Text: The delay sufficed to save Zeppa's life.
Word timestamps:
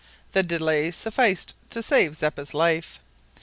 The 0.31 0.41
delay 0.41 0.89
sufficed 0.89 1.53
to 1.69 1.83
save 1.83 2.15
Zeppa's 2.17 2.55
life. 2.55 2.99